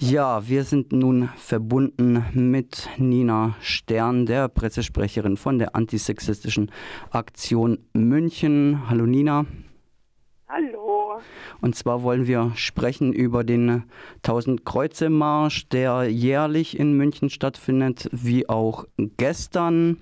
Ja, 0.00 0.46
wir 0.46 0.62
sind 0.62 0.92
nun 0.92 1.28
verbunden 1.34 2.24
mit 2.32 2.88
Nina 2.98 3.56
Stern, 3.60 4.26
der 4.26 4.46
Pressesprecherin 4.46 5.36
von 5.36 5.58
der 5.58 5.74
antisexistischen 5.74 6.70
Aktion 7.10 7.80
München. 7.94 8.88
Hallo 8.88 9.06
Nina. 9.06 9.44
Hallo. 10.48 11.20
Und 11.60 11.74
zwar 11.74 12.04
wollen 12.04 12.28
wir 12.28 12.52
sprechen 12.54 13.12
über 13.12 13.42
den 13.42 13.82
1000 14.18 14.64
Kreuze 14.64 15.10
Marsch, 15.10 15.68
der 15.68 16.08
jährlich 16.08 16.78
in 16.78 16.92
München 16.92 17.28
stattfindet, 17.28 18.08
wie 18.12 18.48
auch 18.48 18.84
gestern. 19.16 19.96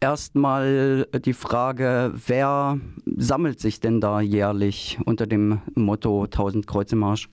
Erstmal 0.00 1.06
die 1.22 1.34
Frage, 1.34 2.14
wer 2.14 2.80
sammelt 3.04 3.60
sich 3.60 3.80
denn 3.80 4.00
da 4.00 4.22
jährlich 4.22 4.98
unter 5.04 5.26
dem 5.26 5.60
Motto 5.74 6.24
1000 6.24 6.66
Kreuze 6.66 6.96
Marsch? 6.96 7.28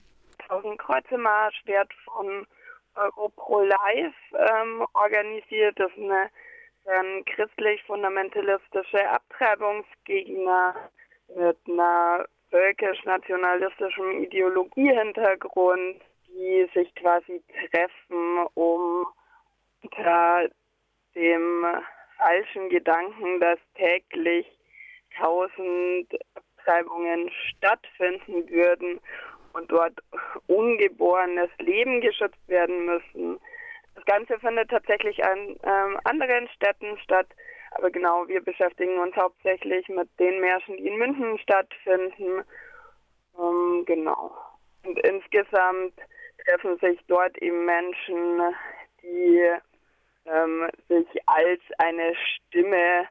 1000 0.52 0.78
Kreuze 0.78 1.16
Marsch 1.16 1.62
wird 1.64 1.92
von 2.04 2.46
Europro 2.94 3.62
Live 3.62 4.14
ähm, 4.34 4.86
organisiert. 4.92 5.78
Das 5.80 5.90
ist 5.92 5.98
eine, 5.98 6.28
eine 6.84 7.24
christlich-fundamentalistische 7.24 9.08
Abtreibungsgegner 9.08 10.74
mit 11.34 11.56
einer 11.66 12.26
völkisch-nationalistischem 12.50 14.24
Ideologiehintergrund, 14.24 16.02
die 16.28 16.68
sich 16.74 16.94
quasi 16.96 17.42
treffen, 17.70 18.46
um 18.52 19.06
unter 19.82 20.50
dem 21.14 21.66
falschen 22.18 22.68
Gedanken, 22.68 23.40
dass 23.40 23.58
täglich 23.74 24.46
tausend 25.16 26.08
Abtreibungen 26.34 27.30
stattfinden 27.48 28.48
würden 28.50 29.00
und 29.54 29.70
dort 29.70 29.94
ungeborenes 30.46 31.50
Leben 31.58 32.00
geschützt 32.00 32.48
werden 32.48 32.86
müssen. 32.86 33.40
Das 33.94 34.04
Ganze 34.06 34.38
findet 34.38 34.70
tatsächlich 34.70 35.22
an 35.24 35.56
ähm, 35.62 36.00
anderen 36.04 36.48
Städten 36.48 36.98
statt, 36.98 37.26
aber 37.72 37.90
genau, 37.90 38.26
wir 38.28 38.42
beschäftigen 38.42 38.98
uns 38.98 39.16
hauptsächlich 39.16 39.88
mit 39.88 40.08
den 40.18 40.40
Märschen, 40.40 40.76
die 40.76 40.88
in 40.88 40.98
München 40.98 41.38
stattfinden. 41.38 42.44
Ähm, 43.38 43.84
genau. 43.86 44.32
Und 44.84 44.98
insgesamt 45.00 45.94
treffen 46.44 46.78
sich 46.78 46.98
dort 47.08 47.36
eben 47.38 47.64
Menschen, 47.64 48.54
die 49.02 49.52
ähm, 50.26 50.68
sich 50.88 51.06
als 51.26 51.60
eine 51.78 52.14
Stimme 52.14 53.06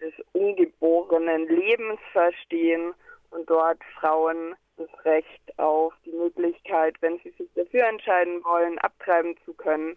des 0.00 0.12
ungeborenen 0.32 1.48
Lebens 1.48 2.00
verstehen 2.12 2.94
und 3.30 3.48
dort 3.48 3.78
Frauen 3.98 4.54
das 4.76 4.88
Recht 5.04 5.58
auf 5.58 5.92
die 6.04 6.12
Möglichkeit, 6.12 6.96
wenn 7.00 7.18
sie 7.22 7.30
sich 7.38 7.48
dafür 7.54 7.86
entscheiden 7.88 8.42
wollen, 8.44 8.78
abtreiben 8.78 9.34
zu 9.44 9.52
können, 9.54 9.96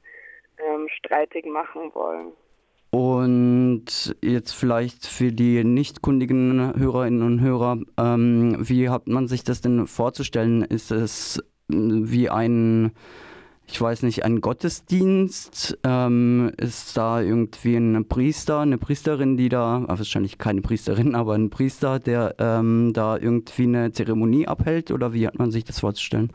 ähm, 0.58 0.88
streitig 0.90 1.46
machen 1.46 1.94
wollen. 1.94 2.32
Und 2.92 4.16
jetzt 4.22 4.54
vielleicht 4.54 5.06
für 5.06 5.34
die 5.34 5.66
nicht 5.66 6.02
kundigen 6.02 6.74
Hörerinnen 6.78 7.24
und 7.24 7.42
Hörer, 7.42 7.80
ähm, 7.98 8.56
wie 8.60 8.90
hat 8.90 9.08
man 9.08 9.28
sich 9.28 9.44
das 9.44 9.60
denn 9.60 9.86
vorzustellen? 9.86 10.62
Ist 10.62 10.92
es 10.92 11.44
wie 11.68 12.30
ein 12.30 12.92
ich 13.68 13.82
weiß 13.82 14.04
nicht, 14.04 14.24
ein 14.24 14.42
Gottesdienst? 14.42 15.78
Ähm, 15.84 16.52
ist 16.58 16.96
da 16.98 17.22
irgendwie 17.22 17.76
ein 17.76 18.08
Priester, 18.08 18.60
eine 18.60 18.78
Priesterin, 18.78 19.38
die 19.38 19.50
da, 19.50 19.84
ah, 19.88 19.98
wahrscheinlich 19.98 20.38
keine 20.38 20.62
Priesterin, 20.62 21.16
aber 21.16 21.34
ein 21.34 21.50
Priester, 21.50 22.00
der 22.00 22.36
ähm, 22.40 22.92
da 22.94 23.18
irgendwie 23.18 23.64
eine 23.64 23.92
Zeremonie 23.92 24.48
abhält? 24.48 24.92
Oder 24.92 25.14
wie 25.14 25.28
hat 25.28 25.40
man 25.40 25.52
sich 25.52 25.64
das 25.64 25.80
vorzustellen? 25.80 26.32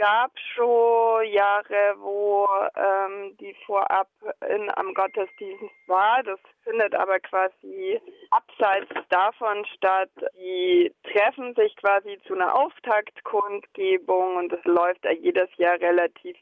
Gab 0.00 0.32
schon 0.54 1.26
Jahre, 1.26 1.94
wo 1.98 2.48
ähm, 2.74 3.36
die 3.36 3.54
vorab 3.66 4.08
in, 4.48 4.70
am 4.76 4.94
Gottesdienst 4.94 5.74
war. 5.88 6.22
Das 6.22 6.40
findet 6.64 6.94
aber 6.94 7.20
quasi 7.20 8.00
abseits 8.30 8.88
davon 9.10 9.66
statt. 9.76 10.08
Die 10.38 10.90
treffen 11.04 11.54
sich 11.54 11.76
quasi 11.76 12.18
zu 12.26 12.32
einer 12.32 12.54
Auftaktkundgebung 12.54 14.36
und 14.36 14.54
es 14.54 14.64
läuft 14.64 15.04
da 15.04 15.10
jedes 15.10 15.54
Jahr 15.58 15.78
relativ 15.78 16.38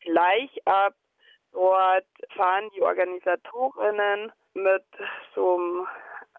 gleich 0.00 0.50
ab. 0.66 0.92
Dort 1.52 2.04
fahren 2.36 2.68
die 2.76 2.82
Organisatorinnen 2.82 4.32
mit 4.52 4.84
so 5.34 5.56
einem 5.56 5.86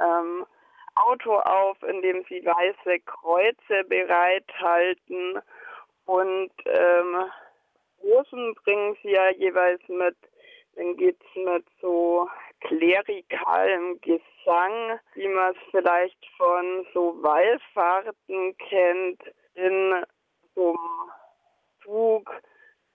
ähm, 0.01 0.45
Auto 0.93 1.35
auf, 1.35 1.81
in 1.81 2.03
dem 2.03 2.23
sie 2.29 2.45
weiße 2.45 2.99
Kreuze 3.07 3.83
bereithalten 3.85 5.41
und 6.09 6.51
ähm, 6.65 7.17
Rosen 8.01 8.55
bringen 8.63 8.97
sie 9.03 9.11
ja 9.11 9.29
jeweils 9.29 9.81
mit. 9.87 10.15
Dann 10.75 10.97
geht 10.97 11.17
es 11.21 11.43
mit 11.43 11.65
so 11.81 12.27
klerikalem 12.61 14.01
Gesang, 14.01 14.99
wie 15.13 15.27
man 15.27 15.53
es 15.53 15.57
vielleicht 15.69 16.17
von 16.37 16.87
so 16.93 17.15
Wallfahrten 17.21 18.57
kennt, 18.57 19.21
in 19.53 20.03
so 20.55 20.69
einem 20.69 21.11
Zug 21.83 22.31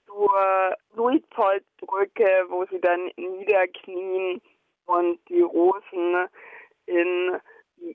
zur 0.06 0.76
Luitpoldbrücke, 0.94 2.46
wo 2.48 2.64
sie 2.66 2.81
dann 2.81 3.12
niederknien 3.16 4.41
und 4.86 5.20
die 5.28 5.42
Rosen 5.42 6.28
in 6.86 7.38
die 7.76 7.94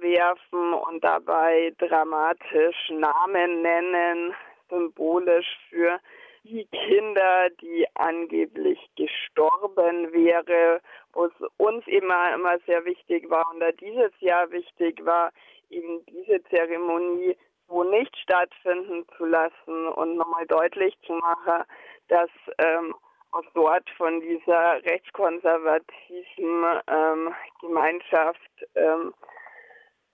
Werfen 0.00 0.74
und 0.74 1.02
dabei 1.02 1.72
dramatisch 1.78 2.90
Namen 2.90 3.62
nennen, 3.62 4.34
symbolisch 4.68 5.46
für 5.70 5.98
die 6.44 6.66
Kinder, 6.66 7.50
die 7.60 7.86
angeblich 7.94 8.78
gestorben 8.96 10.12
wäre, 10.12 10.80
wo 11.12 11.26
es 11.26 11.32
uns 11.56 11.86
immer, 11.86 12.34
immer 12.34 12.58
sehr 12.66 12.84
wichtig 12.84 13.28
war 13.28 13.50
und 13.52 13.60
da 13.60 13.72
dieses 13.72 14.12
Jahr 14.20 14.50
wichtig 14.50 15.04
war, 15.04 15.30
eben 15.70 16.04
diese 16.06 16.42
Zeremonie 16.44 17.36
so 17.68 17.84
nicht 17.84 18.16
stattfinden 18.16 19.04
zu 19.16 19.26
lassen 19.26 19.88
und 19.88 20.16
nochmal 20.16 20.46
deutlich 20.46 20.96
zu 21.06 21.12
machen, 21.14 21.64
dass 22.08 22.30
ähm, 22.58 22.94
auch 23.30 23.44
dort 23.54 23.88
von 23.96 24.20
dieser 24.20 24.82
rechtskonservativen 24.84 26.64
ähm, 26.86 27.34
Gemeinschaft 27.60 28.40
ähm, 28.74 29.12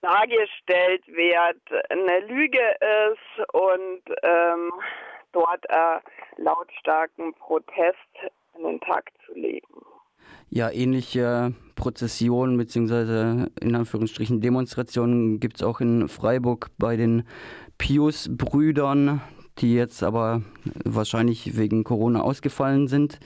dargestellt 0.05 1.07
wird, 1.09 1.85
eine 1.89 2.27
Lüge 2.27 2.61
ist 3.11 3.55
und 3.55 4.03
ähm, 4.23 4.71
dort 5.33 5.65
äh, 5.69 5.99
lautstarken 6.37 7.33
Protest 7.35 7.97
an 8.55 8.65
den 8.65 8.81
Tag 8.81 9.11
zu 9.27 9.35
legen. 9.35 9.67
Ja, 10.51 10.71
ähnliche 10.71 11.55
Prozessionen 11.75 12.57
bzw. 12.59 13.49
in 13.61 13.75
Anführungsstrichen 13.75 14.41
Demonstrationen 14.41 15.41
gibt 15.41 15.57
es 15.57 15.63
auch 15.63 15.81
in 15.81 16.09
Freiburg 16.09 16.69
bei 16.79 16.97
den 16.97 17.27
Pius-Brüdern, 17.79 19.21
die 19.59 19.75
jetzt 19.75 20.03
aber 20.03 20.43
wahrscheinlich 20.85 21.57
wegen 21.57 21.83
Corona 21.83 22.21
ausgefallen 22.21 22.89
sind. 22.89 23.19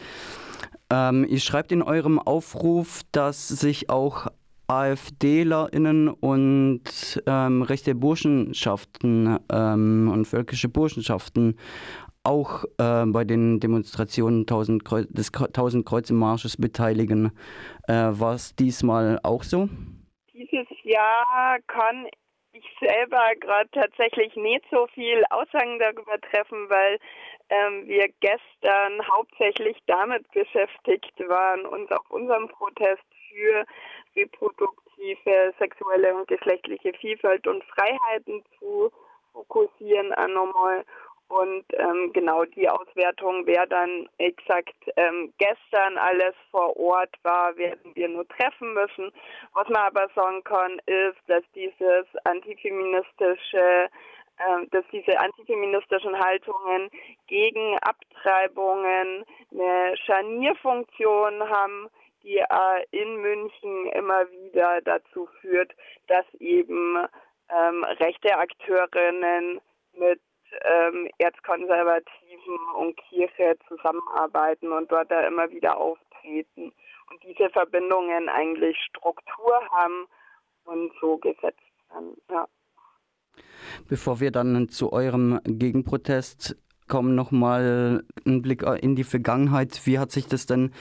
Ähm, 0.90 1.26
ihr 1.28 1.40
schreibt 1.40 1.72
in 1.72 1.82
eurem 1.82 2.18
Aufruf, 2.18 3.02
dass 3.12 3.48
sich 3.48 3.90
auch 3.90 4.28
AfDlerInnen 4.68 6.08
und 6.08 7.22
ähm, 7.26 7.62
rechte 7.62 7.94
Burschenschaften 7.94 9.38
ähm, 9.50 10.10
und 10.12 10.26
völkische 10.26 10.68
Burschenschaften 10.68 11.56
auch 12.22 12.64
äh, 12.78 13.06
bei 13.06 13.24
den 13.24 13.60
Demonstrationen 13.60 14.40
1000 14.40 14.84
Kreu 14.84 15.04
des 15.08 15.32
1000 15.32 15.86
Kreuze 15.86 16.12
Marsches 16.12 16.58
beteiligen. 16.58 17.32
Äh, 17.88 17.92
War 17.92 18.34
es 18.34 18.54
diesmal 18.54 19.18
auch 19.22 19.42
so? 19.42 19.68
Dieses 20.34 20.68
Jahr 20.82 21.58
kann 21.66 22.06
ich 22.52 22.64
selber 22.80 23.32
gerade 23.40 23.70
tatsächlich 23.70 24.36
nicht 24.36 24.64
so 24.70 24.86
viel 24.88 25.24
Aussagen 25.30 25.78
darüber 25.78 26.20
treffen, 26.30 26.68
weil 26.68 26.98
ähm, 27.48 27.86
wir 27.86 28.08
gestern 28.20 29.00
hauptsächlich 29.10 29.78
damit 29.86 30.30
beschäftigt 30.32 31.18
waren, 31.26 31.64
uns 31.64 31.90
auf 31.90 32.10
unserem 32.10 32.48
Protest 32.48 33.02
für 33.28 33.64
reproduktive, 34.16 35.54
sexuelle 35.58 36.14
und 36.14 36.28
geschlechtliche 36.28 36.92
Vielfalt 36.94 37.46
und 37.46 37.62
Freiheiten 37.64 38.42
zu 38.58 38.90
fokussieren, 39.32 40.12
auch 40.14 40.28
nochmal. 40.28 40.84
Und 41.28 41.64
ähm, 41.74 42.10
genau 42.14 42.46
die 42.46 42.68
Auswertung, 42.70 43.42
wer 43.44 43.66
dann 43.66 44.08
exakt 44.16 44.74
ähm, 44.96 45.30
gestern 45.36 45.98
alles 45.98 46.34
vor 46.50 46.74
Ort 46.78 47.14
war, 47.22 47.54
werden 47.58 47.94
wir 47.94 48.08
nur 48.08 48.26
treffen 48.28 48.72
müssen. 48.72 49.12
Was 49.52 49.68
man 49.68 49.82
aber 49.82 50.08
sagen 50.14 50.42
kann, 50.44 50.80
ist, 50.86 51.18
dass 51.26 51.42
dieses 51.54 52.06
antifeministische 52.24 53.90
ähm, 54.40 54.68
dass 54.70 54.84
diese 54.92 55.18
antifeministischen 55.18 56.16
Haltungen 56.16 56.90
gegen 57.26 57.76
Abtreibungen 57.78 59.24
eine 59.50 59.96
Scharnierfunktion 59.96 61.40
haben, 61.50 61.88
die 62.22 62.38
äh, 62.38 62.84
in 62.90 63.20
München 63.20 63.86
immer 63.94 64.30
wieder 64.30 64.80
dazu 64.82 65.28
führt, 65.40 65.72
dass 66.06 66.24
eben 66.38 67.06
ähm, 67.50 67.84
rechte 67.84 68.36
Akteurinnen 68.36 69.60
mit 69.94 70.20
ähm, 70.62 71.08
Erzkonservativen 71.18 72.58
und 72.76 72.96
Kirche 73.08 73.56
zusammenarbeiten 73.68 74.72
und 74.72 74.90
dort 74.90 75.10
da 75.10 75.26
immer 75.26 75.50
wieder 75.50 75.76
auftreten 75.76 76.72
und 77.10 77.22
diese 77.22 77.50
Verbindungen 77.50 78.28
eigentlich 78.28 78.76
Struktur 78.88 79.60
haben 79.70 80.06
und 80.64 80.92
so 81.00 81.18
gesetzt 81.18 81.60
werden. 81.90 82.16
Ja. 82.30 82.46
Bevor 83.88 84.20
wir 84.20 84.30
dann 84.30 84.68
zu 84.68 84.92
eurem 84.92 85.40
Gegenprotest 85.44 86.56
kommen, 86.88 87.14
nochmal 87.14 88.02
einen 88.26 88.42
Blick 88.42 88.62
in 88.80 88.96
die 88.96 89.04
Vergangenheit. 89.04 89.80
Wie 89.84 89.98
hat 89.98 90.10
sich 90.10 90.26
das 90.26 90.46
denn 90.46 90.72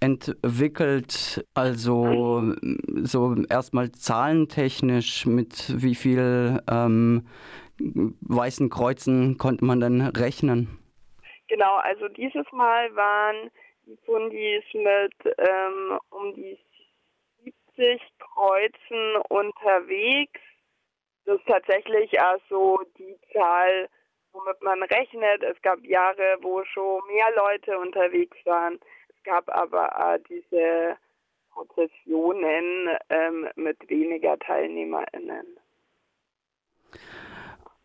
entwickelt? 0.00 1.44
Also 1.54 2.54
so 3.02 3.36
erstmal 3.48 3.92
zahlentechnisch, 3.92 5.26
mit 5.26 5.82
wie 5.82 5.94
viel 5.94 6.60
ähm, 6.70 7.26
weißen 7.78 8.70
Kreuzen 8.70 9.38
konnte 9.38 9.64
man 9.64 9.80
denn 9.80 10.00
rechnen? 10.00 10.78
Genau, 11.48 11.76
also 11.76 12.08
dieses 12.08 12.46
Mal 12.52 12.94
waren 12.94 13.50
die 13.86 13.98
Fundis 14.04 14.64
mit 14.74 15.34
ähm, 15.38 15.98
um 16.10 16.34
die 16.34 16.58
70 17.76 18.02
Kreuzen 18.18 19.16
unterwegs 19.28 20.40
das 21.28 21.38
ist 21.40 21.46
tatsächlich 21.46 22.18
also 22.18 22.80
die 22.96 23.14
Zahl, 23.34 23.90
womit 24.32 24.62
man 24.62 24.82
rechnet. 24.82 25.42
Es 25.42 25.60
gab 25.62 25.84
Jahre, 25.84 26.38
wo 26.40 26.64
schon 26.64 27.00
mehr 27.06 27.28
Leute 27.36 27.78
unterwegs 27.78 28.36
waren. 28.44 28.78
Es 29.08 29.22
gab 29.24 29.48
aber 29.48 30.14
äh, 30.14 30.20
diese 30.28 30.96
Prozessionen 31.50 32.96
ähm, 33.10 33.48
mit 33.56 33.76
weniger 33.88 34.38
TeilnehmerInnen. 34.38 35.58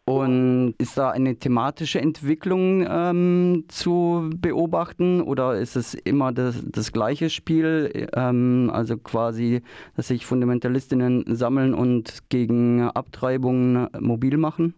Und 0.05 0.75
ist 0.79 0.97
da 0.97 1.11
eine 1.11 1.37
thematische 1.37 2.01
Entwicklung 2.01 2.85
ähm, 2.85 3.63
zu 3.69 4.29
beobachten 4.35 5.21
oder 5.21 5.57
ist 5.57 5.77
es 5.77 5.93
immer 5.93 6.33
das, 6.33 6.61
das 6.69 6.91
gleiche 6.91 7.29
Spiel? 7.29 8.09
Ähm, 8.13 8.69
also 8.73 8.97
quasi, 8.97 9.61
dass 9.95 10.09
sich 10.09 10.25
Fundamentalistinnen 10.25 11.23
sammeln 11.33 11.73
und 11.73 12.27
gegen 12.27 12.81
Abtreibungen 12.81 13.87
mobil 13.97 14.35
machen? 14.35 14.73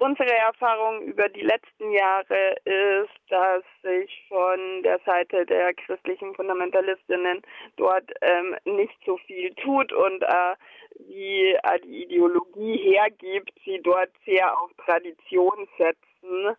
Unsere 0.00 0.32
Erfahrung 0.32 1.02
über 1.02 1.28
die 1.28 1.40
letzten 1.40 1.90
Jahre 1.90 2.54
ist, 2.64 3.18
dass 3.30 3.64
sich 3.82 4.24
von 4.28 4.84
der 4.84 5.00
Seite 5.04 5.44
der 5.44 5.74
christlichen 5.74 6.36
Fundamentalistinnen 6.36 7.42
dort 7.76 8.08
ähm, 8.20 8.56
nicht 8.64 8.96
so 9.04 9.16
viel 9.26 9.52
tut 9.54 9.92
und 9.92 10.22
äh, 10.22 10.54
wie 11.00 11.50
äh, 11.50 11.80
die 11.82 12.04
Ideologie 12.04 12.76
hergibt, 12.76 13.50
sie 13.64 13.80
dort 13.82 14.10
sehr 14.24 14.56
auf 14.60 14.70
Tradition 14.84 15.68
setzen 15.76 16.56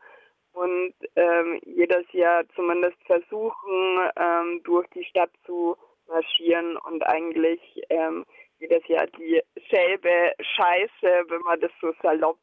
und 0.52 0.94
ähm, 1.16 1.62
jedes 1.64 2.12
Jahr 2.12 2.44
zumindest 2.56 2.98
versuchen, 3.06 4.10
ähm, 4.18 4.62
durch 4.66 4.88
die 4.90 5.06
Stadt 5.06 5.32
zu 5.46 5.78
marschieren 6.10 6.76
und 6.76 7.08
eigentlich 7.08 7.62
ähm, 7.90 8.26
jedes 8.60 8.86
Jahr 8.88 9.08
dieselbe 9.08 10.34
Scheiße, 10.42 11.24
wenn 11.30 11.42
man 11.44 11.62
das 11.62 11.72
so 11.80 11.94
salopp 12.02 12.40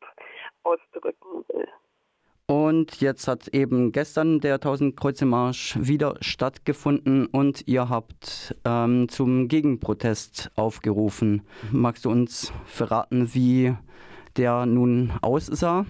ausdrücken 0.66 1.44
will. 1.48 1.68
Und 2.48 3.00
jetzt 3.00 3.26
hat 3.26 3.48
eben 3.48 3.90
gestern 3.90 4.38
der 4.38 4.54
1000 4.54 4.96
Kreuze 4.96 5.26
Marsch 5.26 5.76
wieder 5.80 6.14
stattgefunden 6.20 7.26
und 7.26 7.66
ihr 7.66 7.88
habt 7.88 8.54
ähm, 8.64 9.08
zum 9.08 9.48
Gegenprotest 9.48 10.52
aufgerufen. 10.54 11.44
Magst 11.72 12.04
du 12.04 12.10
uns 12.10 12.52
verraten, 12.66 13.34
wie 13.34 13.74
der 14.36 14.64
nun 14.66 15.12
aussah? 15.22 15.86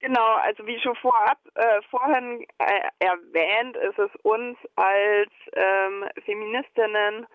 Genau, 0.00 0.34
also 0.42 0.66
wie 0.66 0.78
schon 0.80 0.94
vorab 0.96 1.38
äh, 1.54 1.80
vorhin 1.90 2.46
äh, 2.58 2.80
erwähnt, 2.98 3.76
ist 3.78 3.98
es 3.98 4.10
uns 4.22 4.58
als 4.76 5.30
ähm, 5.54 6.04
Feministinnen 6.24 7.26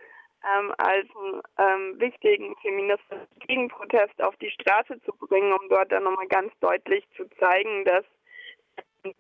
ähm, 0.44 0.74
als 0.78 1.08
einen 1.16 1.42
ähm, 1.58 2.00
wichtigen 2.00 2.56
feministischen 2.62 3.28
Gegenprotest 3.48 4.22
auf 4.22 4.36
die 4.38 4.52
Straße 4.52 5.00
zu 5.02 5.14
bringen, 5.14 5.54
um 5.54 5.70
dort 5.70 5.92
dann 5.92 6.04
nochmal 6.04 6.28
ganz 6.28 6.52
deutlich 6.60 7.06
zu 7.16 7.30
zeigen, 7.40 7.86
dass 7.86 8.06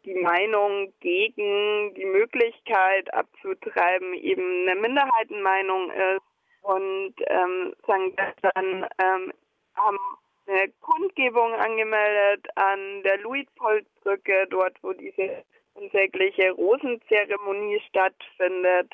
die 0.05 0.15
Meinung 0.15 0.93
gegen 0.99 1.93
die 1.95 2.05
Möglichkeit 2.05 3.13
abzutreiben 3.13 4.13
eben 4.13 4.67
eine 4.67 4.79
Minderheitenmeinung 4.79 5.91
ist. 5.91 6.21
Und 6.61 7.15
ähm, 7.25 7.73
sagen 7.87 8.15
dann 8.53 8.87
ähm, 8.99 9.33
haben 9.75 9.97
eine 10.45 10.71
Kundgebung 10.81 11.53
angemeldet 11.53 12.47
an 12.55 13.01
der 13.03 13.17
Luitpoldbrücke, 13.17 14.47
dort 14.49 14.77
wo 14.83 14.93
diese 14.93 15.43
unsägliche 15.73 16.51
Rosenzeremonie 16.51 17.81
stattfindet 17.87 18.93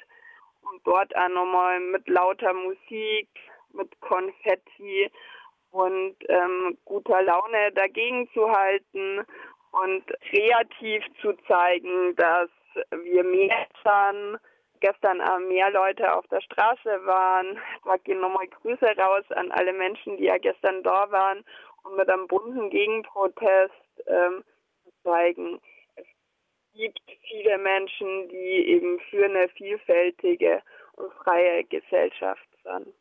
und 0.71 0.85
dort 0.85 1.15
auch 1.15 1.29
nochmal 1.29 1.79
mit 1.79 2.07
lauter 2.07 2.53
Musik, 2.53 3.29
mit 3.73 3.99
Konfetti 4.01 5.11
und 5.71 6.15
ähm, 6.29 6.77
guter 6.85 7.21
Laune 7.21 7.71
dagegen 7.73 8.29
zu 8.33 8.49
halten 8.49 9.25
und 9.71 10.03
kreativ 10.29 11.03
zu 11.21 11.33
zeigen, 11.47 12.15
dass 12.15 12.49
wir 12.91 13.23
mehr 13.23 13.67
sind. 13.83 14.39
Gestern 14.79 15.21
auch 15.21 15.39
mehr 15.39 15.71
Leute 15.71 16.15
auf 16.15 16.27
der 16.27 16.41
Straße 16.41 17.05
waren. 17.05 17.59
Da 17.83 17.97
gehen 17.97 18.19
nochmal 18.19 18.47
Grüße 18.47 18.95
raus 18.97 19.23
an 19.31 19.51
alle 19.51 19.73
Menschen, 19.73 20.17
die 20.17 20.25
ja 20.25 20.37
gestern 20.37 20.83
da 20.83 21.09
waren, 21.09 21.43
um 21.83 21.95
mit 21.95 22.07
einem 22.09 22.27
bunten 22.27 22.69
Gegenprotest 22.69 23.73
ähm, 24.05 24.43
zu 24.83 24.91
zeigen, 25.03 25.59
gibt 26.77 27.01
viele 27.27 27.57
Menschen, 27.57 28.29
die 28.29 28.67
eben 28.67 28.99
für 29.09 29.25
eine 29.25 29.49
vielfältige 29.49 30.61
und 30.93 31.11
freie 31.23 31.63
Gesellschaft 31.65 32.47
sind. 32.63 32.93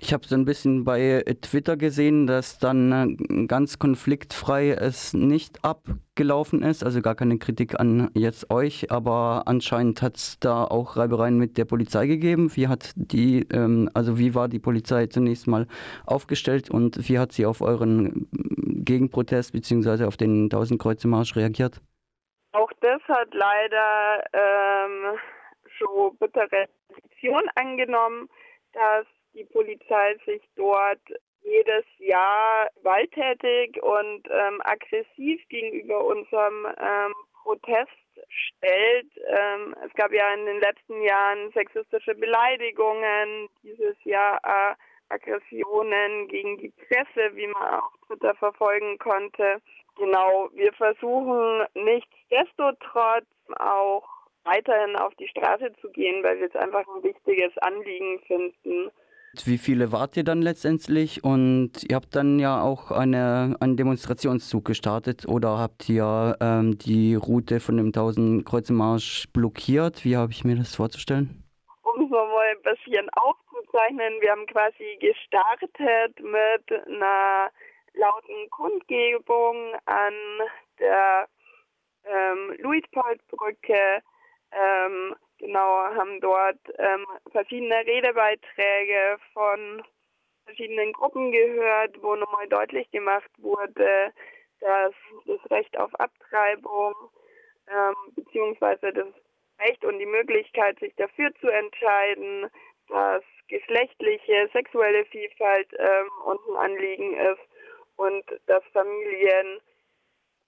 Ich 0.00 0.12
habe 0.12 0.26
so 0.26 0.34
ein 0.34 0.44
bisschen 0.44 0.84
bei 0.84 1.24
Twitter 1.40 1.76
gesehen, 1.76 2.26
dass 2.26 2.58
dann 2.58 2.92
äh, 2.92 3.46
ganz 3.46 3.78
konfliktfrei 3.78 4.70
es 4.72 5.14
nicht 5.14 5.64
abgelaufen 5.64 6.62
ist. 6.62 6.84
Also 6.84 7.00
gar 7.00 7.14
keine 7.14 7.38
Kritik 7.38 7.80
an 7.80 8.10
jetzt 8.14 8.50
euch, 8.50 8.90
aber 8.90 9.44
anscheinend 9.46 10.02
hat 10.02 10.16
es 10.16 10.38
da 10.40 10.64
auch 10.64 10.96
Reibereien 10.96 11.38
mit 11.38 11.56
der 11.56 11.64
Polizei 11.64 12.06
gegeben. 12.06 12.54
Wie 12.54 12.68
hat 12.68 12.92
die, 12.96 13.46
ähm, 13.50 13.88
also 13.94 14.18
wie 14.18 14.34
war 14.34 14.48
die 14.48 14.58
Polizei 14.58 15.06
zunächst 15.06 15.46
mal 15.46 15.66
aufgestellt 16.04 16.70
und 16.70 17.08
wie 17.08 17.18
hat 17.18 17.32
sie 17.32 17.46
auf 17.46 17.60
euren 17.62 18.28
Gegenprotest 18.84 19.52
bzw. 19.52 20.04
auf 20.04 20.16
den 20.16 20.44
1000 20.44 20.80
Kreuze 20.80 21.08
Marsch 21.08 21.34
reagiert? 21.36 21.80
Das 22.84 23.00
hat 23.08 23.32
leider 23.32 24.22
ähm, 24.34 25.18
schon 25.78 26.18
bittere 26.18 26.68
Reaktion 26.90 27.48
angenommen, 27.54 28.28
dass 28.74 29.06
die 29.32 29.44
Polizei 29.44 30.16
sich 30.26 30.42
dort 30.54 31.00
jedes 31.40 31.86
Jahr 31.96 32.68
gewalttätig 32.76 33.82
und 33.82 34.28
ähm, 34.30 34.60
aggressiv 34.64 35.40
gegenüber 35.48 36.04
unserem 36.04 36.66
ähm, 36.76 37.14
Protest 37.42 37.90
stellt. 38.28 39.10
Ähm, 39.28 39.74
es 39.86 39.92
gab 39.94 40.12
ja 40.12 40.34
in 40.34 40.44
den 40.44 40.60
letzten 40.60 41.00
Jahren 41.00 41.52
sexistische 41.52 42.14
Beleidigungen, 42.14 43.48
dieses 43.62 43.96
Jahr 44.04 44.38
äh, 44.44 44.74
Aggressionen 45.08 46.28
gegen 46.28 46.58
die 46.58 46.68
Presse, 46.86 47.34
wie 47.34 47.46
man 47.46 47.80
auch 47.80 47.92
Twitter 48.06 48.34
verfolgen 48.34 48.98
konnte. 48.98 49.62
Genau, 49.96 50.48
wir 50.54 50.72
versuchen 50.72 51.66
nichtsdestotrotz 51.74 53.26
auch 53.58 54.08
weiterhin 54.44 54.96
auf 54.96 55.14
die 55.14 55.28
Straße 55.28 55.72
zu 55.80 55.88
gehen, 55.90 56.22
weil 56.22 56.38
wir 56.38 56.48
es 56.48 56.56
einfach 56.56 56.84
ein 56.96 57.02
wichtiges 57.02 57.56
Anliegen 57.58 58.20
finden. 58.26 58.90
Wie 59.44 59.58
viele 59.58 59.90
wart 59.90 60.16
ihr 60.16 60.24
dann 60.24 60.42
letztendlich? 60.42 61.24
Und 61.24 61.72
ihr 61.88 61.96
habt 61.96 62.14
dann 62.14 62.38
ja 62.38 62.62
auch 62.62 62.92
eine, 62.92 63.56
einen 63.60 63.76
Demonstrationszug 63.76 64.64
gestartet 64.64 65.26
oder 65.26 65.58
habt 65.58 65.88
ihr 65.88 66.36
ähm, 66.40 66.78
die 66.78 67.16
Route 67.16 67.58
von 67.58 67.76
dem 67.76 67.86
1000 67.86 68.44
Kreuzemarsch 68.46 69.26
blockiert? 69.32 70.04
Wie 70.04 70.16
habe 70.16 70.30
ich 70.30 70.44
mir 70.44 70.56
das 70.56 70.76
vorzustellen? 70.76 71.42
Um 71.82 72.04
es 72.04 72.10
mal 72.10 72.46
ein 72.48 72.62
bisschen 72.62 73.08
aufzuzeichnen, 73.10 74.20
wir 74.20 74.30
haben 74.30 74.46
quasi 74.46 74.98
gestartet 75.00 76.20
mit 76.20 76.86
einer 76.86 77.50
lauten 77.94 78.50
Kundgebung 78.50 79.74
an 79.86 80.14
der 80.78 81.28
ähm, 82.04 82.54
Luitpoldbrücke. 82.58 84.02
Ähm, 84.52 85.16
genau, 85.38 85.84
haben 85.94 86.20
dort 86.20 86.58
ähm, 86.78 87.06
verschiedene 87.32 87.76
Redebeiträge 87.86 89.18
von 89.32 89.82
verschiedenen 90.44 90.92
Gruppen 90.92 91.32
gehört, 91.32 92.00
wo 92.02 92.14
nochmal 92.14 92.48
deutlich 92.48 92.90
gemacht 92.90 93.30
wurde, 93.38 94.12
dass 94.60 94.92
das 95.26 95.50
Recht 95.50 95.76
auf 95.78 95.94
Abtreibung 95.98 96.94
ähm, 97.68 97.94
beziehungsweise 98.14 98.92
das 98.92 99.08
Recht 99.60 99.84
und 99.84 99.98
die 99.98 100.06
Möglichkeit, 100.06 100.78
sich 100.80 100.94
dafür 100.96 101.32
zu 101.40 101.48
entscheiden, 101.48 102.50
dass 102.88 103.22
geschlechtliche, 103.48 104.48
sexuelle 104.52 105.04
Vielfalt 105.06 105.68
ähm, 105.78 106.08
uns 106.24 106.40
ein 106.48 106.56
Anliegen 106.56 107.14
ist 107.16 107.40
und 107.96 108.24
dass 108.46 108.62
Familien 108.72 109.60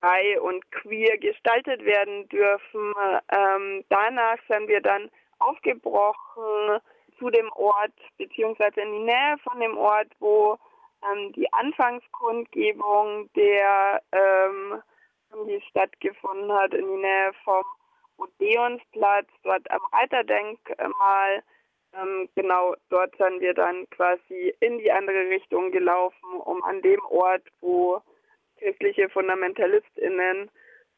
frei 0.00 0.40
und 0.40 0.70
queer 0.70 1.18
gestaltet 1.18 1.84
werden 1.84 2.28
dürfen. 2.28 2.94
Ähm, 3.30 3.84
danach 3.88 4.38
sind 4.48 4.68
wir 4.68 4.80
dann 4.80 5.10
aufgebrochen 5.38 6.80
zu 7.18 7.30
dem 7.30 7.50
Ort 7.52 7.92
beziehungsweise 8.18 8.80
in 8.80 8.92
die 8.92 9.04
Nähe 9.04 9.36
von 9.42 9.60
dem 9.60 9.76
Ort, 9.76 10.08
wo 10.18 10.58
ähm, 11.10 11.32
die 11.32 11.50
Anfangskundgebung 11.52 13.30
der 13.34 14.02
ähm, 14.12 14.82
die 15.46 15.60
stattgefunden 15.68 16.52
hat, 16.52 16.72
in 16.72 16.86
die 16.86 17.02
Nähe 17.02 17.32
vom 17.44 17.64
Odeonsplatz, 18.16 19.28
dort 19.42 19.70
am 19.70 19.80
Reiterdenkmal. 19.92 21.42
Ähm, 22.00 22.28
genau 22.34 22.74
dort 22.90 23.16
sind 23.16 23.40
wir 23.40 23.54
dann 23.54 23.88
quasi 23.90 24.54
in 24.60 24.78
die 24.78 24.90
andere 24.90 25.28
Richtung 25.30 25.70
gelaufen, 25.70 26.40
um 26.44 26.62
an 26.64 26.82
dem 26.82 27.00
Ort, 27.06 27.42
wo 27.60 28.00
christliche 28.58 29.08
FundamentalistInnen 29.08 30.50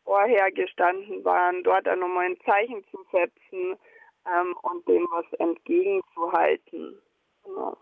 vorher 0.05 0.51
gestanden 0.53 1.25
waren, 1.25 1.63
dort 1.65 1.89
auch 1.89 1.97
nochmal 1.97 2.27
ein 2.27 2.41
Zeichen 2.45 2.85
zu 2.91 3.05
setzen 3.13 3.77
ähm, 4.27 4.57
und 4.63 4.89
dem 4.89 5.07
was 5.11 5.31
entgegenzuhalten. 5.35 7.01
Genau. 7.45 7.77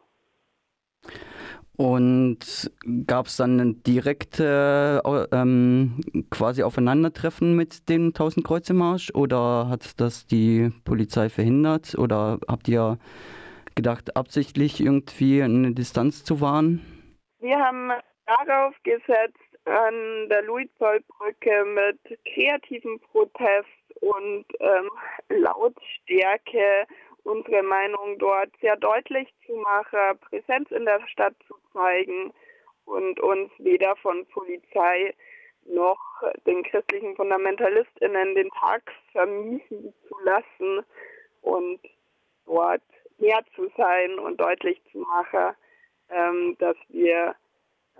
Und 1.76 2.70
gab 3.06 3.26
es 3.26 3.36
dann 3.36 3.60
ein 3.60 3.82
direkte 3.82 5.02
ähm, 5.30 6.00
quasi 6.30 6.62
Aufeinandertreffen 6.62 7.54
mit 7.54 7.90
dem 7.90 8.14
Tausendkreuzemarsch 8.14 9.10
oder 9.14 9.68
hat 9.68 10.00
das 10.00 10.26
die 10.26 10.70
Polizei 10.84 11.28
verhindert 11.28 11.94
oder 11.98 12.38
habt 12.48 12.66
ihr 12.68 12.98
gedacht, 13.75 14.16
absichtlich 14.16 14.80
irgendwie 14.80 15.42
eine 15.42 15.72
Distanz 15.72 16.25
zu 16.25 16.40
wahren? 16.40 16.80
Wir 17.40 17.58
haben 17.58 17.92
darauf 18.25 18.75
gesetzt, 18.82 19.36
an 19.66 20.28
der 20.30 20.42
Luitpoldbrücke 20.42 21.64
mit 21.66 22.18
kreativem 22.32 23.00
Protest 23.00 23.68
und 24.00 24.44
ähm, 24.60 24.90
Lautstärke 25.28 26.86
unsere 27.26 27.62
Meinung 27.62 28.18
dort 28.18 28.50
sehr 28.61 28.76
deutlich 28.76 29.28
zu 29.45 29.56
machen, 29.56 30.18
Präsenz 30.28 30.71
in 30.71 30.85
der 30.85 31.06
Stadt 31.09 31.35
zu 31.47 31.54
zeigen 31.73 32.33
und 32.85 33.21
uns 33.21 33.50
weder 33.59 33.97
von 33.97 34.25
Polizei 34.26 35.14
noch 35.64 35.99
den 36.47 36.62
christlichen 36.62 37.16
FundamentalistInnen 37.16 38.35
den 38.35 38.49
Tag 38.50 38.83
vermiesen 39.12 39.92
zu 40.09 40.18
lassen 40.25 40.85
und 41.42 41.80
dort 42.47 42.83
mehr 43.18 43.42
zu 43.54 43.68
sein 43.76 44.18
und 44.18 44.40
deutlich 44.40 44.80
zu 44.92 44.99
machen, 44.99 45.56
ähm, 46.11 46.56
dass 46.59 46.76
wir 46.88 47.35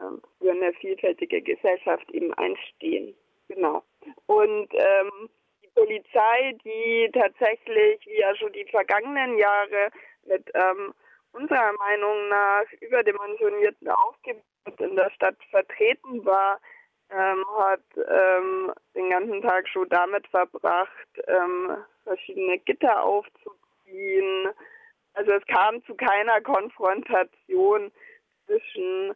ähm, 0.01 0.23
für 0.39 0.51
eine 0.53 0.73
vielfältige 0.75 1.43
Gesellschaft 1.43 2.09
eben 2.13 2.33
einstehen. 2.35 3.15
Genau. 3.49 3.83
Und 4.27 4.69
ähm, 4.73 5.29
Polizei, 5.77 6.57
die 6.65 7.11
tatsächlich, 7.13 8.05
wie 8.07 8.19
ja 8.19 8.35
schon 8.37 8.53
die 8.53 8.67
vergangenen 8.71 9.39
Jahre 9.39 9.91
mit 10.25 10.51
ähm, 10.55 10.95
unserer 11.33 11.73
Meinung 11.75 12.29
nach 12.29 12.65
überdimensionierten 12.81 13.89
Aufgebot 13.91 14.81
in 14.81 14.97
der 14.97 15.11
Stadt 15.11 15.37
vertreten 15.51 16.25
war, 16.25 16.59
ähm, 17.11 17.45
hat 17.59 17.85
ähm, 17.97 18.73
den 18.95 19.11
ganzen 19.11 19.43
Tag 19.43 19.69
schon 19.69 19.89
damit 19.91 20.27
verbracht, 20.29 21.09
ähm, 21.29 21.77
verschiedene 22.05 22.59
Gitter 22.59 23.03
aufzuziehen. 23.03 24.49
Also 25.13 25.33
es 25.33 25.47
kam 25.47 25.85
zu 25.85 25.95
keiner 25.95 26.41
Konfrontation 26.41 27.93
zwischen 28.47 29.15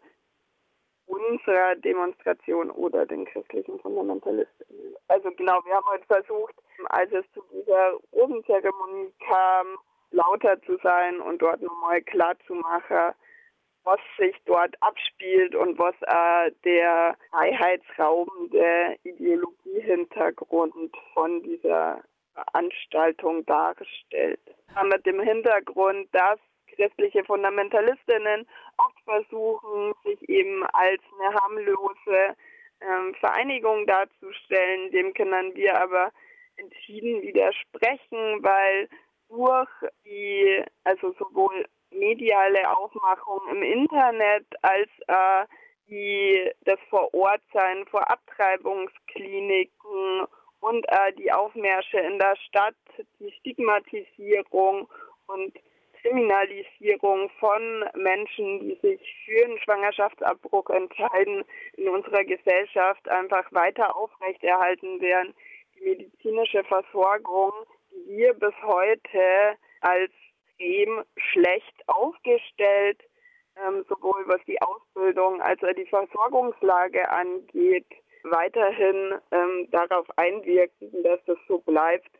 unserer 1.10 1.74
Demonstration 1.76 2.70
oder 2.70 3.06
den 3.06 3.24
christlichen 3.24 3.78
Fundamentalisten. 3.80 4.66
Also 5.08 5.30
genau, 5.32 5.58
wir 5.64 5.74
haben 5.74 5.86
heute 5.86 6.06
versucht, 6.06 6.54
als 6.90 7.12
es 7.12 7.24
zu 7.32 7.42
dieser 7.52 7.94
Rosenzeremonie 8.12 9.12
kam, 9.26 9.66
lauter 10.12 10.60
zu 10.62 10.76
sein 10.82 11.20
und 11.20 11.42
dort 11.42 11.60
nochmal 11.62 12.00
klar 12.02 12.34
zu 12.46 12.54
machen, 12.54 13.14
was 13.84 14.00
sich 14.18 14.36
dort 14.44 14.74
abspielt 14.80 15.54
und 15.54 15.78
was 15.78 15.94
äh, 16.02 16.52
der 16.64 17.16
freiheitsraubende 17.30 18.96
Ideologiehintergrund 19.04 20.94
von 21.14 21.42
dieser 21.42 22.02
Veranstaltung 22.34 23.44
darstellt. 23.46 24.40
Mit 24.84 25.06
dem 25.06 25.20
Hintergrund, 25.20 26.08
dass 26.12 26.38
christliche 26.76 27.24
Fundamentalistinnen 27.24 28.46
oft 28.78 29.00
versuchen, 29.04 29.92
sich 30.04 30.28
eben 30.28 30.64
als 30.72 31.02
eine 31.18 31.34
harmlose 31.34 32.36
ähm, 32.80 33.14
Vereinigung 33.20 33.86
darzustellen. 33.86 34.90
Dem 34.90 35.14
können 35.14 35.54
wir 35.54 35.80
aber 35.80 36.10
entschieden 36.56 37.22
widersprechen, 37.22 38.42
weil 38.42 38.88
durch 39.28 39.70
die, 40.04 40.64
also 40.84 41.14
sowohl 41.18 41.64
mediale 41.90 42.76
Aufmachung 42.76 43.40
im 43.50 43.62
Internet 43.62 44.46
als 44.62 44.88
äh, 45.06 45.46
die, 45.88 46.50
das 46.62 46.78
Vorortsein 46.88 47.84
vor 47.86 48.08
Abtreibungskliniken 48.08 50.26
und 50.60 50.86
äh, 50.88 51.12
die 51.18 51.32
Aufmärsche 51.32 51.98
in 51.98 52.18
der 52.18 52.36
Stadt, 52.36 52.76
die 53.18 53.32
Stigmatisierung 53.32 54.88
und 55.26 55.52
Kriminalisierung 56.02 57.30
von 57.38 57.84
Menschen, 57.94 58.60
die 58.60 58.78
sich 58.80 59.00
für 59.24 59.44
einen 59.44 59.58
Schwangerschaftsabbruch 59.58 60.70
entscheiden, 60.70 61.44
in 61.76 61.88
unserer 61.88 62.24
Gesellschaft 62.24 63.08
einfach 63.08 63.50
weiter 63.52 63.94
aufrechterhalten 63.96 65.00
werden. 65.00 65.34
Die 65.76 65.84
medizinische 65.84 66.64
Versorgung, 66.64 67.52
die 67.90 68.16
wir 68.16 68.34
bis 68.34 68.54
heute 68.62 69.56
als 69.80 70.10
extrem 70.60 71.04
schlecht 71.16 71.88
aufgestellt, 71.88 73.02
ähm, 73.56 73.84
sowohl 73.88 74.26
was 74.26 74.40
die 74.46 74.60
Ausbildung 74.60 75.40
als 75.40 75.62
auch 75.62 75.72
die 75.72 75.86
Versorgungslage 75.86 77.08
angeht, 77.10 77.86
weiterhin 78.24 79.14
ähm, 79.32 79.68
darauf 79.70 80.06
einwirken, 80.16 81.02
dass 81.02 81.20
das 81.26 81.38
so 81.48 81.58
bleibt. 81.58 82.10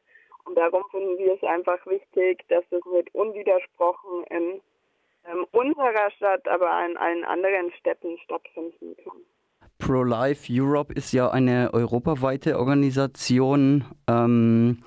Und 0.50 0.56
darum 0.56 0.82
finden 0.90 1.16
wir 1.16 1.34
es 1.34 1.42
einfach 1.44 1.78
wichtig, 1.86 2.42
dass 2.48 2.64
das 2.70 2.80
mit 2.92 3.14
unwidersprochen 3.14 4.24
in 4.30 4.60
ähm, 5.24 5.46
unserer 5.52 6.10
Stadt, 6.16 6.48
aber 6.48 6.84
in 6.84 6.96
allen 6.96 7.24
anderen 7.24 7.70
Städten 7.78 8.18
stattfinden 8.24 8.96
kann. 9.04 9.18
Pro-Life 9.78 10.52
Europe 10.52 10.92
ist 10.92 11.12
ja 11.12 11.30
eine 11.30 11.70
europaweite 11.72 12.58
Organisation. 12.58 13.84
Ähm, 14.08 14.82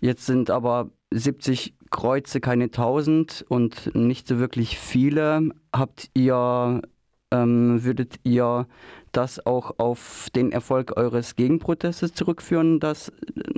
jetzt 0.00 0.26
sind 0.26 0.50
aber 0.50 0.90
70 1.12 1.72
Kreuze 1.90 2.42
keine 2.42 2.64
1000 2.64 3.46
und 3.48 3.94
nicht 3.94 4.28
so 4.28 4.38
wirklich 4.38 4.78
viele. 4.78 5.48
Habt 5.74 6.10
ihr, 6.12 6.82
ähm, 7.32 7.84
würdet 7.84 8.16
ihr 8.24 8.66
das 9.12 9.44
auch 9.44 9.78
auf 9.78 10.28
den 10.34 10.52
Erfolg 10.52 10.96
eures 10.96 11.36
Gegenprotestes 11.36 12.14
zurückführen, 12.14 12.80
dass 12.80 13.12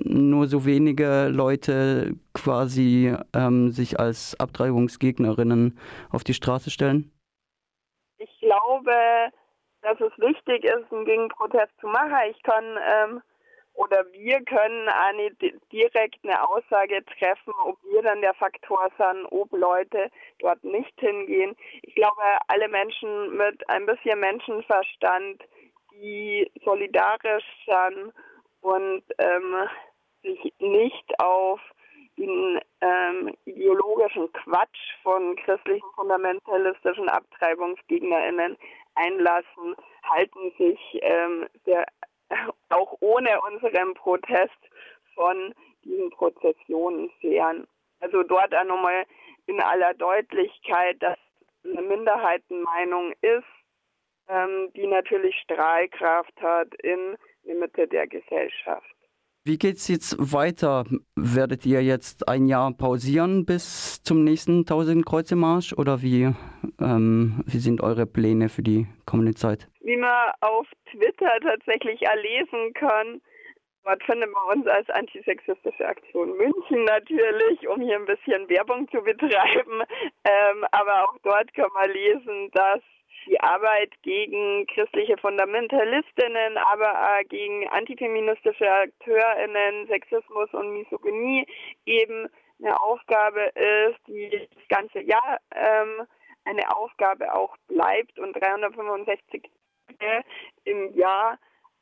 nur 0.04 0.46
so 0.46 0.64
wenige 0.64 1.28
Leute 1.28 2.14
quasi 2.34 3.14
ähm, 3.34 3.70
sich 3.70 4.00
als 4.00 4.38
Abtreibungsgegnerinnen 4.38 5.78
auf 6.10 6.24
die 6.24 6.34
Straße 6.34 6.70
stellen? 6.70 7.10
Ich 8.18 8.40
glaube, 8.40 8.92
dass 9.82 10.00
es 10.00 10.16
wichtig 10.18 10.64
ist, 10.64 10.92
einen 10.92 11.04
Gegenprotest 11.04 11.72
zu 11.80 11.86
machen. 11.86 12.16
Ich 12.30 12.42
kann 12.42 12.64
ähm, 12.64 13.22
oder 13.74 14.04
wir 14.12 14.42
können 14.44 14.88
eine 14.88 15.30
direkt 15.72 16.18
eine 16.24 16.48
Aussage 16.48 17.04
treffen, 17.18 17.52
ob 17.64 17.78
wir 17.84 18.02
dann 18.02 18.20
der 18.20 18.34
Faktor 18.34 18.90
sind, 18.98 19.26
ob 19.30 19.50
Leute 19.52 20.10
dort 20.38 20.62
nicht 20.62 20.98
hingehen. 20.98 21.56
Ich 21.82 21.94
glaube, 21.94 22.22
alle 22.48 22.68
Menschen 22.68 23.36
mit 23.36 23.68
ein 23.68 23.86
bisschen 23.86 24.20
Menschenverstand, 24.20 25.42
die 25.94 26.50
solidarisch 26.64 27.44
sind 27.66 28.12
und 28.60 29.02
ähm, 29.18 29.68
sich 30.22 30.52
nicht 30.58 31.18
auf 31.18 31.60
den 32.18 32.60
ähm, 32.82 33.34
ideologischen 33.46 34.30
Quatsch 34.32 34.78
von 35.02 35.34
christlichen 35.36 35.88
fundamentalistischen 35.94 37.08
AbtreibungsgegnerInnen 37.08 38.56
einlassen, 38.94 39.74
halten 40.02 40.52
sich 40.58 40.78
ähm, 41.00 41.46
sehr, 41.64 41.86
auch 42.68 42.96
ohne 43.00 43.40
unseren 43.42 43.94
Protest 43.94 44.58
von 45.14 45.54
diesen 45.84 46.10
Prozessionen 46.10 47.10
fern. 47.20 47.66
Also 48.00 48.22
dort 48.22 48.54
auch 48.54 48.64
nochmal 48.64 49.04
in 49.46 49.60
aller 49.60 49.94
Deutlichkeit, 49.94 51.02
dass 51.02 51.18
eine 51.64 51.82
Minderheitenmeinung 51.82 53.12
ist, 53.20 53.44
ähm, 54.28 54.70
die 54.74 54.86
natürlich 54.86 55.36
Strahlkraft 55.40 56.40
hat 56.40 56.74
in 56.82 57.16
der 57.44 57.54
Mitte 57.56 57.86
der 57.88 58.06
Gesellschaft. 58.06 58.86
Wie 59.44 59.58
geht 59.58 59.78
es 59.78 59.88
jetzt 59.88 60.14
weiter? 60.20 60.84
Werdet 61.16 61.66
ihr 61.66 61.82
jetzt 61.82 62.28
ein 62.28 62.46
Jahr 62.46 62.72
pausieren 62.72 63.44
bis 63.44 64.00
zum 64.04 64.22
nächsten 64.22 64.60
1000 64.60 65.04
Kreuze 65.04 65.34
Marsch 65.34 65.72
oder 65.72 66.00
wie, 66.00 66.30
ähm, 66.80 67.42
wie 67.46 67.58
sind 67.58 67.80
eure 67.80 68.06
Pläne 68.06 68.48
für 68.48 68.62
die 68.62 68.86
kommende 69.04 69.34
Zeit? 69.34 69.66
Wie 69.80 69.96
man 69.96 70.30
auf 70.42 70.68
Twitter 70.92 71.40
tatsächlich 71.42 72.02
erlesen 72.02 72.72
kann, 72.74 73.20
Dort 73.84 74.00
findet 74.04 74.30
man 74.30 74.58
uns 74.58 74.66
als 74.68 74.88
antisexistische 74.90 75.84
Aktion 75.84 76.36
München 76.36 76.84
natürlich, 76.84 77.66
um 77.66 77.80
hier 77.80 77.96
ein 77.96 78.06
bisschen 78.06 78.48
Werbung 78.48 78.88
zu 78.92 79.02
betreiben. 79.02 79.82
Ähm, 80.22 80.64
aber 80.70 81.02
auch 81.02 81.18
dort 81.24 81.52
kann 81.52 81.68
man 81.74 81.90
lesen, 81.90 82.48
dass 82.52 82.80
die 83.26 83.40
Arbeit 83.40 83.90
gegen 84.02 84.66
christliche 84.66 85.16
Fundamentalistinnen, 85.18 86.56
aber 86.56 86.92
auch 86.92 87.28
gegen 87.28 87.68
antifeministische 87.68 88.70
AkteurInnen, 88.70 89.86
Sexismus 89.86 90.52
und 90.52 90.72
Misogynie 90.72 91.46
eben 91.86 92.28
eine 92.62 92.80
Aufgabe 92.80 93.52
ist, 93.54 93.98
die 94.06 94.30
das 94.30 94.68
ganze 94.68 95.00
Jahr 95.00 95.38
ähm, 95.54 96.06
eine 96.44 96.76
Aufgabe 96.76 97.32
auch 97.34 97.56
bleibt 97.68 98.18
und 98.18 98.34
365 98.34 99.42
Tage 99.98 100.24
im 100.64 100.94
Jahr 100.94 101.38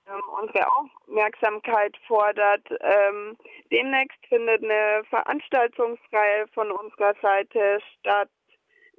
ähm, 0.06 0.22
unsere 0.40 0.66
Aufmerksamkeit 0.66 1.96
fordert. 2.06 2.66
Ähm, 2.80 3.36
demnächst 3.70 4.18
findet 4.28 4.62
eine 4.62 5.04
Veranstaltungsreihe 5.08 6.48
von 6.54 6.70
unserer 6.70 7.14
Seite 7.22 7.80
statt. 7.98 8.30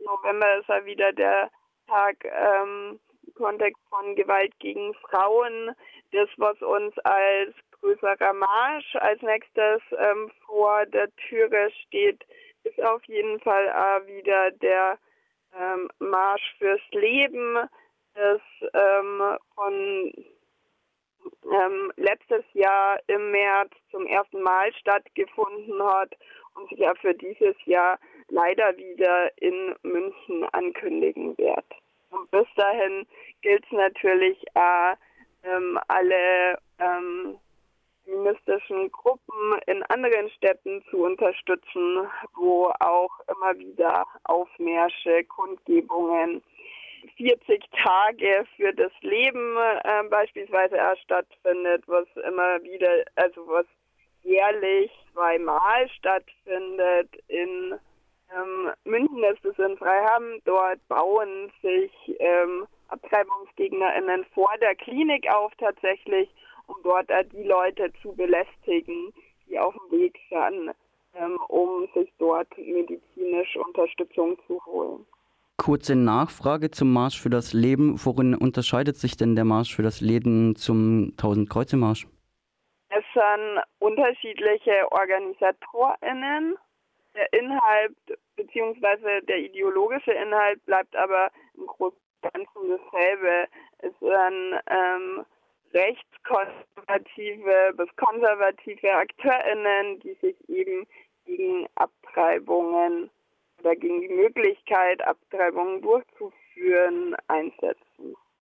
November 0.03 0.57
ist 0.59 0.67
ja 0.67 0.83
wieder 0.85 1.13
der 1.13 1.51
Tag 1.91 2.23
ähm, 2.23 2.99
im 3.27 3.33
Kontext 3.33 3.81
von 3.89 4.15
Gewalt 4.15 4.57
gegen 4.59 4.93
Frauen. 4.95 5.75
Das, 6.13 6.29
was 6.37 6.59
uns 6.61 6.97
als 6.99 7.53
größerer 7.81 8.33
Marsch 8.33 8.95
als 8.95 9.21
nächstes 9.21 9.81
ähm, 9.97 10.31
vor 10.45 10.85
der 10.85 11.13
Türe 11.27 11.69
steht, 11.85 12.23
ist 12.63 12.81
auf 12.81 13.03
jeden 13.05 13.39
Fall 13.41 13.67
äh, 13.67 14.07
wieder 14.07 14.51
der 14.51 14.97
ähm, 15.57 15.89
Marsch 15.99 16.55
fürs 16.59 16.81
Leben, 16.91 17.57
das 18.13 18.41
ähm, 18.73 19.37
von 19.55 20.13
ähm, 21.51 21.91
letztes 21.97 22.45
Jahr 22.53 22.99
im 23.07 23.31
März 23.31 23.71
zum 23.89 24.05
ersten 24.05 24.41
Mal 24.41 24.71
stattgefunden 24.73 25.83
hat 25.83 26.15
und 26.55 26.69
sich 26.69 26.79
ja 26.79 26.93
für 26.95 27.13
dieses 27.13 27.55
Jahr 27.65 27.99
leider 28.29 28.77
wieder 28.77 29.31
in 29.37 29.75
München 29.83 30.45
ankündigen 30.51 31.37
wird. 31.37 31.65
Und 32.11 32.29
bis 32.31 32.47
dahin 32.55 33.05
gilt 33.41 33.65
es 33.65 33.71
natürlich 33.71 34.37
äh, 34.53 34.95
ähm, 35.43 35.79
alle 35.87 36.57
ähm, 36.79 37.37
feministischen 38.05 38.91
Gruppen 38.91 39.59
in 39.67 39.83
anderen 39.83 40.29
Städten 40.31 40.83
zu 40.89 41.03
unterstützen, 41.03 42.07
wo 42.35 42.71
auch 42.79 43.11
immer 43.27 43.57
wieder 43.57 44.05
Aufmärsche, 44.25 45.23
Kundgebungen 45.25 46.43
40 47.17 47.63
Tage 47.83 48.45
für 48.55 48.73
das 48.73 48.91
Leben 49.01 49.57
äh, 49.57 50.03
beispielsweise 50.09 50.77
stattfindet, 51.03 51.83
was 51.87 52.05
immer 52.27 52.61
wieder, 52.63 53.03
also 53.15 53.47
was 53.47 53.65
jährlich 54.23 54.91
zweimal 55.13 55.89
stattfindet. 55.97 57.09
In 57.27 57.79
ähm, 58.35 58.71
München 58.85 59.23
ist 59.23 59.43
es 59.45 59.57
in 59.59 59.77
Freiham. 59.77 60.39
Dort 60.45 60.79
bauen 60.87 61.51
sich 61.61 61.91
ähm, 62.19 62.67
AbtreibungsgegnerInnen 62.89 64.25
vor 64.33 64.49
der 64.61 64.75
Klinik 64.75 65.27
auf 65.33 65.51
tatsächlich, 65.57 66.29
um 66.67 66.75
dort 66.83 67.09
äh, 67.09 67.25
die 67.25 67.43
Leute 67.43 67.91
zu 68.01 68.13
belästigen, 68.13 69.13
die 69.47 69.59
auf 69.59 69.73
dem 69.73 69.99
Weg 69.99 70.17
sind, 70.29 70.71
ähm, 71.15 71.37
um 71.47 71.87
sich 71.93 72.11
dort 72.19 72.47
medizinisch 72.57 73.57
Unterstützung 73.57 74.37
zu 74.47 74.63
holen. 74.65 75.05
Kurze 75.57 75.95
Nachfrage 75.95 76.71
zum 76.71 76.91
Marsch 76.91 77.21
für 77.21 77.29
das 77.29 77.53
Leben. 77.53 77.95
Worin 78.03 78.33
unterscheidet 78.33 78.95
sich 78.97 79.15
denn 79.15 79.35
der 79.35 79.45
Marsch 79.45 79.75
für 79.75 79.83
das 79.83 80.01
Leben 80.01 80.55
zum 80.55 81.11
1000 81.11 81.49
Kreuze 81.49 81.77
Marsch? 81.77 82.07
Es 82.89 83.03
sind 83.13 83.61
unterschiedliche 83.79 84.91
OrganisatorInnen. 84.91 86.57
Der 87.15 87.31
Inhalt 87.33 87.95
bzw. 88.35 89.21
der 89.21 89.37
ideologische 89.37 90.13
Inhalt 90.13 90.63
bleibt 90.65 90.95
aber 90.95 91.31
im 91.55 91.67
Großen 91.67 91.97
und 91.97 92.33
Ganzen 92.33 92.69
dasselbe. 92.69 93.47
Es 93.79 93.93
sind 93.99 94.59
ähm, 94.67 95.25
rechtskonservative 95.73 97.73
bis 97.75 97.95
konservative 97.95 98.93
AkteurInnen, 98.93 99.99
die 99.99 100.13
sich 100.21 100.49
eben 100.49 100.87
gegen 101.25 101.67
Abtreibungen 101.75 103.09
oder 103.59 103.75
gegen 103.75 104.01
die 104.01 104.09
Möglichkeit, 104.09 105.05
Abtreibungen 105.05 105.81
durchzuführen, 105.81 107.15
einsetzt. 107.27 107.83